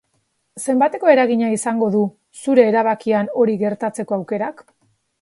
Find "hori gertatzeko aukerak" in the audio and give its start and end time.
3.43-4.69